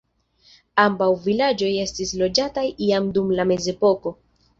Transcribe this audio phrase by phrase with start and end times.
[0.83, 2.63] Ambaŭ vilaĝoj estis loĝataj
[2.93, 4.15] jam dum la mezepoko.